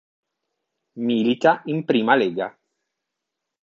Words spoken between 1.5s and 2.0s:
in